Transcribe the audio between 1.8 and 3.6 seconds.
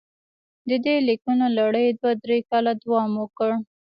دوه درې کاله دوام وکړ.